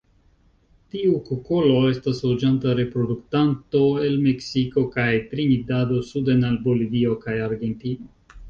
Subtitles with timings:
[0.93, 8.15] Tiu kukolo estas loĝanta reproduktanto el Meksiko kaj Trinidado suden al Bolivio kaj Argentino.